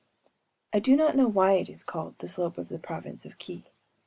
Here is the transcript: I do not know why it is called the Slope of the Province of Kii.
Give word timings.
I 0.73 0.79
do 0.79 0.95
not 0.95 1.15
know 1.15 1.27
why 1.27 1.51
it 1.53 1.69
is 1.69 1.83
called 1.83 2.17
the 2.17 2.27
Slope 2.27 2.57
of 2.57 2.69
the 2.69 2.79
Province 2.79 3.23
of 3.23 3.37
Kii. 3.37 3.65